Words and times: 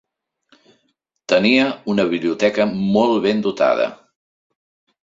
Tenia 1.33 1.67
una 1.95 2.07
biblioteca 2.15 2.69
molt 2.81 3.23
ben 3.29 3.47
dotada. 3.51 3.89